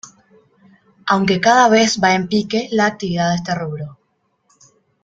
[1.05, 3.99] Aunque cada vez va en pique la actividad de este rubro.